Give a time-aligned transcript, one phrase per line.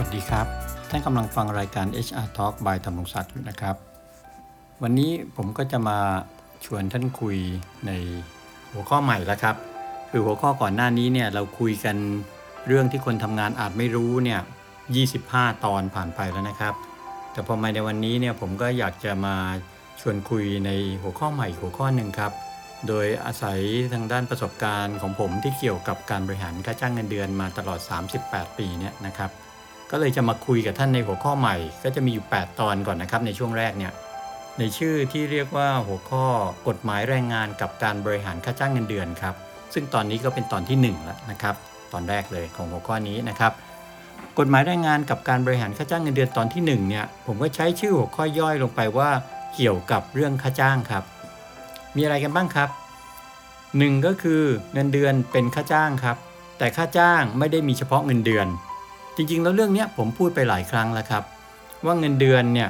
[0.00, 0.46] วัสดีครับ
[0.90, 3.76] ท่านกำลังฟังรายการ HR Talk by ธรรมรงศักดิ์อยู่นะครับ
[4.82, 5.98] วันนี้ผมก็จะมา
[6.64, 7.36] ชวนท่านคุย
[7.86, 7.90] ใน
[8.72, 9.56] หัวข้อใหม่แล้วครับ
[10.10, 11.96] คือหัวข้อก่อนหน้านี้เนี่ยเราคุยกัน
[12.66, 14.40] เรื่องที่คนทำงานอาจไม่รู้เนี่ย
[15.04, 16.74] 25 ตอนผ่านไปแล้วนะครับ
[17.32, 19.36] แต่พอมาในวันนี้เนี่ยผมก็อยากจะมา
[20.00, 20.70] ชวนคุยใน
[21.02, 22.32] หัวข้อใหม่หัวข้อหนึ่งครับ
[22.88, 23.60] โดยอาศัย
[23.92, 27.80] ทางด้านประสบการณ์ของผมที่เกี่ยวกับการบริหารค่าจ้างเงินเดือนมาตลอด
[28.18, 29.32] 38 ปีเนี่ยนะครับ
[29.90, 33.92] ก็เลยจะมาคุยกับท่านในหัวข้อใหม่ ก็จะมีอยู่ 8 ตอนก่อนนะครับในช่วงแรกเนี่ย
[34.58, 36.24] ในชื่อที่เรียกว่าหัวข้อ
[36.68, 39.34] กฎหมายแรงงานกับการบริหารค่าจ้างเงินเดือนครับ
[39.74, 41.54] ซึ่งตอนนี้ก็เป็นตอนที่1แล้วนะครับ
[41.92, 43.52] ตอนแรกเลยของหัวข้อนี้นะครับ
[44.38, 49.10] กฎหมายแรงงานกับการบริหารค่าจ้างเงินเดือนตอนที่1เนี่ยผมก็ใช้ชื่อหัวข้อย่อยลงไปว่า
[49.54, 51.04] เกี่ยวกับเรื่องค่าจ้างครับ
[51.96, 52.68] มีอะไรกันบ้างครับ
[53.78, 54.42] หนึ่งก็คือ
[54.72, 56.16] เงินเดือนเป็นค่าจ้างครับ
[56.58, 58.46] แต่ค่าจ้างไม่ได้มีเฉพาะเงินเดือน
[59.18, 61.22] จริงๆ แล้วเรื่องนี้ผมพูดไปหลายครั้งแล้วครับ
[61.86, 62.68] ว่าเงินเดือนเนี่ย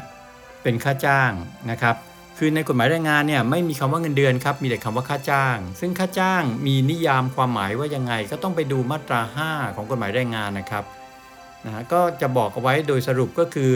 [0.63, 1.31] เป็นค่าจ้าง
[1.71, 1.97] นะครับ
[2.39, 10.85] คือในกฎหมายแรงงานเนี่ยไม่มีคำว่าเงินเดือนครับมีแต่คำว่าค่าจ้าง ซึ่งค่าจ้างมีนิยามความหมายว่ายังไง ก็ต้องไปดูมาตรา 5 ของกฎหมายแรงงานนะครับ
[11.67, 13.71] นะฮะก็จะบอกเอาไว้โดยสรุปก็คือ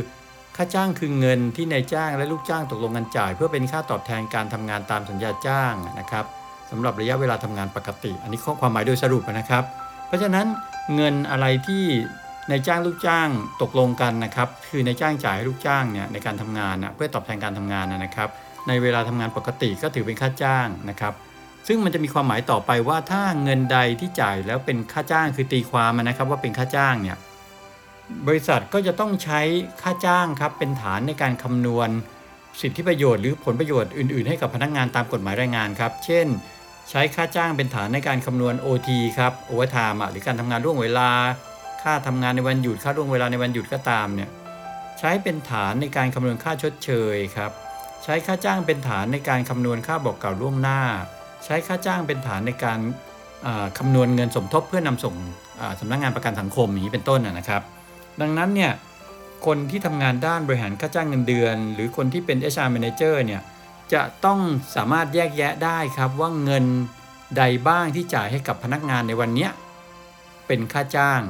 [0.56, 6.24] ค่าจ้างคือเงินที่นายจ้างและลูกจ้างตกลงกันจ่าย เพื่อเป็นค่าตอบแทนการทำงานตามสัญญาจ้างนะครับ
[6.70, 9.64] สำหรับระยะเวลาทำงานปกติ อันนี้ข้อความหมายโดยสรุปนะครับ
[10.06, 10.46] เพราะฉะนั้น
[10.94, 11.84] เงินอะไรที่
[12.50, 13.28] นายจ้างลูกจ้าง
[13.62, 18.28] ตกลงกันนะครับ คือนายจ้างจ่ายให้ลูกจ้างเนี่ยในการทำงานนะเพื่อตอบแทนการทำงานนะครับ
[18.68, 21.14] ในเวลาทำงานปกติก็ถือเป็นค่าจ้างนะครับ
[21.68, 27.16] ซึ่งมันจะมีความหมายต่อไปว่าถ้าเงินใดที่จ่ายแล้วเป็นค่าจ้างคือตีความนะครับ ว่าเป็นค่าจ้างเนี่ย
[28.26, 29.40] บริษัทก็จะต้องใช้
[29.82, 31.88] ค่าจ้างครับเป็นฐานในการคำนวณ
[32.60, 36.26] สิทธิประโยชน์หรือผลประโยชน์อื่น ๆ ให้กับพนักงานตามกฎหมายแรงงานครับ เช่น
[36.90, 41.10] ใช้ค่าจ้างเป็นฐานในการคำนวณ OT ครับ overtime หรือการทำงานล่วงเวลา
[41.82, 44.30] ค่าทำงานในวันหยุดค่าล่วงเวลาในวันหยุดก็ตามเนี่ย
[44.98, 47.50] ใช้เป็นฐานในการคำนวณค่าชดเชยครับ
[48.04, 50.80] ใช้ค่าจ้างเป็นฐานในการคำนวณค่าบอกกล่าวล่วงหน้า
[51.44, 52.78] ใช้ค่าจ้างเป็นฐานในการ
[53.46, 55.14] อ่าคำนวณเงินสมทบเพื่อนำส่ง
[55.60, 57.62] อ่าสำนักงานประกันสังคมอย่างนี้เป็นต้นนะครับ
[58.20, 58.72] ดังนั้นเนี่ย
[59.46, 63.42] คนที่ทำงานด้านบริหารค่าจ้างเงินเดือน หรือคนที่เป็น HR Manager เนี่ย
[63.92, 64.38] จะต้อง
[64.76, 66.64] สามารถแยกแยะได้ครับว่าเงิน
[67.36, 69.48] ใดบ้างที่จ่ายให้กับพนักงานในวันนี้
[70.46, 71.20] เป็นค่าจ้าง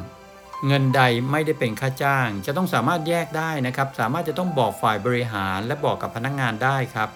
[0.67, 7.09] เงินใดไม่ได้เป็นค่าจ้าง จะต้องสามารถแยกได้นะครับ สามารถจะต้องบอกฝ่ายบริหารและบอกกับพนักงานได้ครับ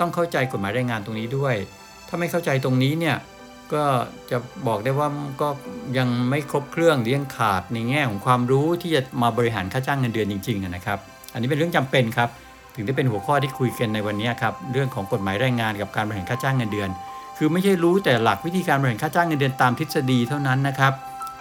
[0.00, 1.54] ต้องเข้าใจกฎหมายแรงงานตรงนี้ด้วย
[2.08, 3.16] ถ้าไม่เข้าใจตรงนี้เนี่ย
[3.72, 3.84] ก็
[4.30, 5.08] จะบอกได้ว่า
[5.42, 5.48] ก็
[5.98, 10.98] ยังไม่ครบเครื่องหรือยังขาดในแง่ของความรู้ที่จะมาบริหารค่าจ้างเงินเดือนจริงๆนะครับ
[11.32, 12.28] อันนี้เป็นเรื่องจำเป็นครับ
[12.74, 16.90] ถึงได้เป็นหัวข้อที่คุยกันในวันนี้ครับเรื่องของกฎหมายแรงงานกับการบริหารค่าจ้างเงินเดือน
[17.36, 20.92] คือไม่ใช่รู้แต่หลักวิธีการบริหารค่าจ้างเงินเดือนตามทฤษฎีเท่านั้นนะครับ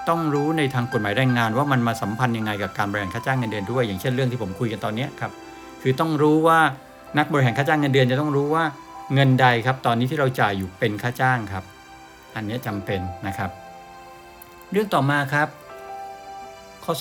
[0.10, 5.32] ต้องรู้ในทางกฎหมายแรงงาน ว่ามันมาสัมพันธ์ยังไงกับการบริหารค่าจ้างเงินเดือนด้วย อย่างเช่นเรื่องที่ผมคุยกันตอนนี้ครับ
[5.82, 6.60] คือต้องรู้ว่า
[7.18, 8.64] นักบริหารค่าจ้างเงินเดือนจะต้องรู้ว่า
[9.14, 11.64] เงินใดครับ ตอนนี้ที่เราจ่ายอยู่เป็นค่าจ้างครับ
[12.36, 13.50] อันนี้จำเป็นนะครับ
[14.72, 15.48] เรื่องต่อมาครับ
[16.86, 16.94] ข้อ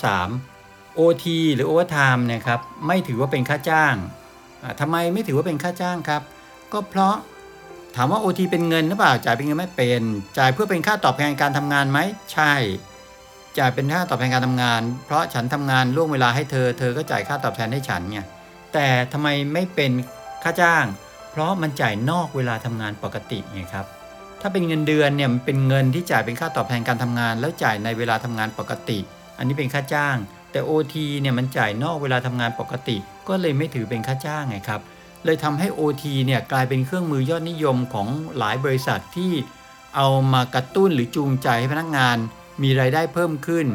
[0.45, 1.25] 3 OT
[1.55, 3.95] หรือ Overtime เนะครับไม่ถือว่าเป็นค่าจ้าง
[4.63, 6.21] อ่าทำไมไม่ถือว่าเป็นค่าจ้างครับ
[6.73, 7.15] ก็เพราะ
[7.95, 10.01] ถามว่า OT เป็นเงินหรือเปล่าจ่ายเป็นเงินไม่เป็น
[10.37, 11.99] จ่ายเพื่อเป็นค่าตอบแทนการทำงานไหม
[12.33, 12.53] ใช่
[13.59, 18.19] จ่ายเป็นค่าตอบแทนการทำงาน เพราะฉันทำงานล่วงเวลาให้เธอ เธอก็จ่ายค่าตอบแทนให้ฉันไง
[18.73, 19.91] แต่ทำไมไม่เป็น
[20.43, 20.85] ค่าจ้าง
[21.31, 23.85] เพราะมันจ่ายนอกเวลาทำงานปกติไงครับ
[24.41, 28.99] ถ้าเป็นเงินเดือนเนี่ยมันเป็นเงินที่จ่ายเป็นค่าตอบแทนการทำงาน แล้วจ่ายในเวลาทำงานปกติ
[29.37, 30.15] อันนี้เป็นค่าจ้าง
[30.51, 32.97] แต่ OT เนี่ยมันจ่ายนอกเวลาทำงานปกติ
[33.27, 34.81] ก็เลยไม่ถือเป็นค่าจ้างไงครับ
[35.25, 38.07] เลยทำให้ OT เนี่ยกลายเป็นเครื่องมือยอดนิยมของ
[38.37, 39.31] หลายบริษัทที่
[39.95, 42.17] เอามากระตุ้นหรือจูงใจให้พนักงาน
[42.63, 43.67] มีรายได้เพิ่มขึ้น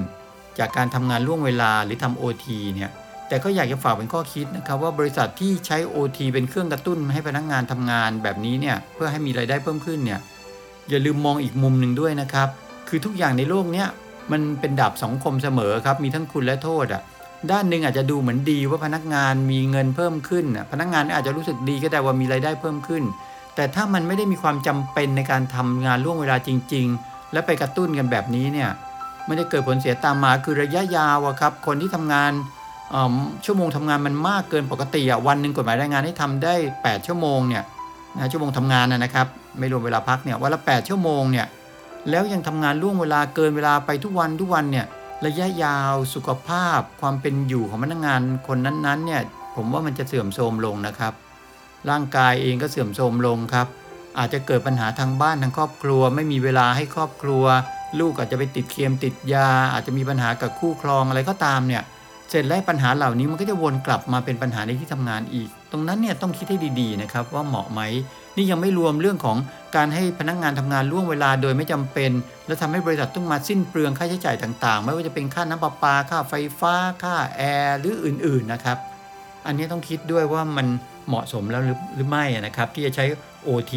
[0.58, 2.90] จากการทำงานล่วงเวลาหรือทำ OT เนี่ย
[3.28, 10.20] แต่ก็อยากจะฝากเป็นข้อคิดนะครับว่าบริษัทที่ใช้ OT เป็นเครื่องกระตุ้นให้พนักงานทำงานแบบนี้เนี่ยเพื่อให้มีรายได้เพิ่มขึ้นเนี่ย
[10.88, 12.48] อย่าลืมมองอีกมุมหนึ่งด้วยนะครับ
[12.88, 13.88] คือทุกอย่างในโลกเนี้ย
[14.32, 17.02] มันเป็นดาบสองคมเสมอครับมีทั้งคุณและโทษอะ
[17.50, 23.02] ด้านหนึ่งอาจจะดูเหมือนดีว่าพนักงานมีเงินเพิ่มขึ้น พนักงานอาจจะรู้สึกดีก็ได้ว่ามีรายได้เพิ่มขึ้น
[23.54, 28.70] แต่ถ้ามันไม่ได้มีความจำเป็นในการทำงานล่วงเวลาจริง ๆ และไปกระตุ้นกันแบบนี้เนี่ย
[29.26, 32.32] ไม่ได้เกิดผลเสียตามมาคือระยะยาวอะครับ คนที่ทำงาน
[33.44, 37.62] ชั่วโมงทำงานมันมากเกินปกติอะวันหนึ่งกฎหมายแรงงานให้ทำได้ 8 ชั่วโมงเนี่ย
[38.16, 39.26] นะชั่วโมงทำงานนะครับ
[39.58, 41.46] ไม่รวมเวลาพักเนี่ยวันละ 8 ชั่วโมงเนี่ย
[42.10, 44.86] แล้วยังทำงานล่วงเวลาเกินเวลาไปทุกวันทุกวันเนี่ย
[45.26, 49.22] ระยะยาวสุขภาพ ความเป็นอยู่ของพนักงานคนนั้นๆเนี่ย
[49.56, 51.12] ผมว่ามันจะเสื่อมโทรมลงนะครับ
[51.90, 53.66] ร่างกายเองก็เสื่อมโทรมลงครับ
[54.18, 57.44] อาจจะเกิดปัญหาทางบ้านทางครอบครัว ไม่มีเวลาให้ครอบครัว
[58.00, 61.82] ลูกอาจจะไปติดเคียมติดยา อาจจะมีปัญหากับคู่ครองอะไรก็ตามเนี่ย
[62.30, 67.80] เสร็จแล้วปัญหาเหล่านี้มันก็จะวนกลับมาเป็นปัญหาในที่ทำงานอีก ตรงนั้นเนี่ยต้องคิดให้ดีๆนะครับว่าเหมาะไหม
[68.36, 69.36] นี่ยังไม่รวมเรื่องของ
[69.76, 72.10] การให้พนักงานทำงานล่วงเวลาโดยไม่จำเป็น
[72.46, 78.78] และทำให้บริษัทต้องมาสิ้นเปลืองค่าใช้จ่ายต่างๆ ไม่ว่าจะเป็นค่าน้ำประปาค่าไฟฟ้า ค่าแอร์หรืออื่นๆนะครับ
[79.46, 80.66] อันนี้ต้องคิดด้วยว่ามัน
[81.08, 81.62] เหมาะสมแล้ว
[81.94, 83.04] หรือไม่นะครับ ที่จะใช้
[83.46, 83.74] OT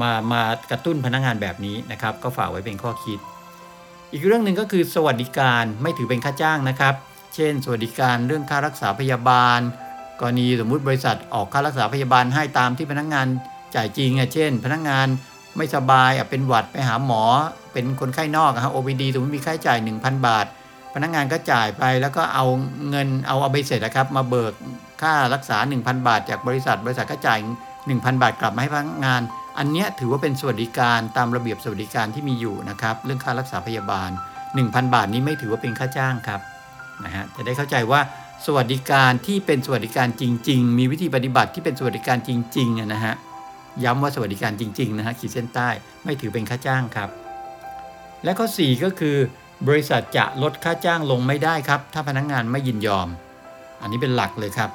[0.00, 3.18] มามากระตุ้นพนักงานแบบนี้นะครับ ก็ฝากไว้เป็นข้อคิด
[4.12, 6.94] อีกเรื่องหนึ่งก็คือสวัสดิการไม่ถือเป็นค่าจ้างนะครับ
[7.34, 9.60] เช่น สวัสดิการเรื่องค่ารักษาพยาบาล
[10.20, 13.26] กรณีสมมุติบริษัทออกค่ารักษาพยาบาลให้ตามที่พนักงาน
[13.74, 15.06] จ่ายจริงอะเช่น พนักงาน
[15.56, 17.22] ไม่สบายอะเป็นหวัดไปหาหมอ
[17.72, 20.46] เป็นคนไข้นอกอะฮะ OPD สมมติมีค่าใช้จ่าย 1,000 บาท
[20.94, 22.44] พนักงานก็จ่ายไปแล้วก็เอา
[22.90, 24.52] เงินเอาเอาใบเสร็จนะครับ มาเบิก
[25.02, 27.38] ค่ารักษา 1,000 บาท จากบริษัทบริษัทก็จ่าย
[27.90, 29.22] 1,000 บาทกลับมาให้พนักงาน
[29.58, 34.10] อันเนี้ยถือว่าเป็นสวัสดิการตามระเบียบสวัสดิการที่มีอยู่นะครับ เรื่องค่ารักษาพยาบาล
[34.52, 36.40] 1,000 บาทนี้ไม่ถือว่าเป็นค่าจ้างครับ
[37.04, 38.00] นะฮะจะได้เข้าใจว่า
[38.46, 43.14] สวัสดิการที่เป็นสวัสดิการจริง ๆ มีวิธีปฏิบัติที่เป็นสวัสดิการจริงๆนะฮะ
[43.84, 45.68] ย้ำว่าสวัสดิการจริงๆนะฮะขีดเส้นใต้
[46.04, 47.08] ไม่ถือเป็นค่าจ้างครับ
[48.24, 49.16] และข้อ 4 ก็คือ
[49.68, 53.08] บริษัทจะลดค่าจ้างลงไม่ได้ครับ ถ้าพนักงงานไม่ยินยอม
[53.82, 54.70] อันนี้เป็นหลักเลยครับ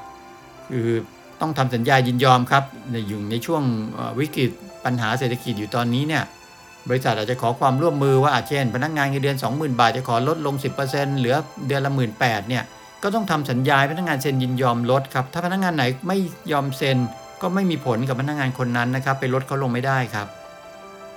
[0.72, 0.90] คือ
[1.42, 3.64] ต้องทำสัญญายินยอมครับในอยู่ในช่วง
[4.20, 4.52] วิกฤต
[4.86, 6.24] ปัญหาเศรษฐกิจอยู่ตอนนี้เนี่ย
[6.90, 10.56] บริษัทอาจจะขอความร่วมมือว่าอาเช่น พนักงานเงินเดือน 20,000 บาทจะขอลดลง
[10.88, 11.36] 10%เหลือ
[11.68, 12.64] เดือนละ 1 8ื่นเนี่ย
[13.04, 16.18] ก็ต้องทำสัญญาพนักงานเซ็นยินยอมลดครับถ้าพนักงานไหนไม่
[16.52, 16.98] ยอมเซ็น
[17.42, 20.28] ก็ไม่มีผลกับพนักงานคนนั้นนะครับ ไปลดเขาลงไม่ได้ครับ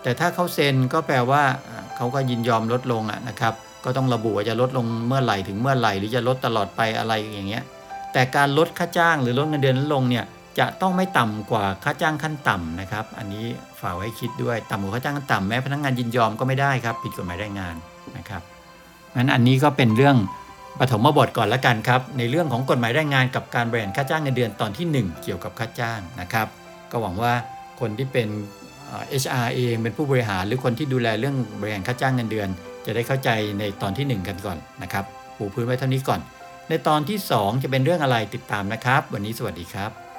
[0.02, 1.42] แต่ถ้าเขาเซ็นก็แปลว่า
[1.96, 7.64] เขาก็ยินยอมลดลงอะนะครับ ก็ต้องระบุว่าจะลดลงเมื่อไหร่ถึงเมื่อไหร่หรือจะลดตลอดไปอะไรอย่างเงี้ย
[8.12, 10.24] แต่การลดค่าจ้างหรือลดเงินเดือนลงเนี่ย
[10.58, 13.44] จะต้องไม่ต่ำกว่าค่าจ้างขั้นต่ำนะครับ อันนี้
[13.80, 17.74] ฝากไว้คิดด้วยต่ำกว่าค่าจ้างขั้นต่ำแม้พนักงานยินยอมก็ไม่ได้ครับ ผิดกฎหมายแรงงาน
[18.16, 18.42] นะครับ
[19.16, 20.16] งั้นอันนี้ก็เป็นเรื่อง
[20.80, 26.46] ปฐมบทก่อนละกันครับ ในเรื่องของกฎหมายแรงงานกับการบริหารค่าจ้างเงินเดือนตอนที่ 1 เกี่ยวกับค่าจ้างนะครับ
[26.90, 27.32] ก็หวังว่า
[27.80, 28.28] คนที่เป็น
[29.22, 32.48] HR เองเป็นผู้บริหารหรือคนที่ดูแลเรื่องบริหารค่าจ้างเงินเดือน
[32.86, 35.04] จะได้เข้าใจในตอนที่ 1 กันก่อนนะครับ
[35.36, 36.20] ปูพื้นไว้เท่านี้ก่อน
[36.70, 40.09] ในตอนที่ 2 จะเป็นเรื่องอะไรติดตามนะครับ วันนี้สวัสดีครับ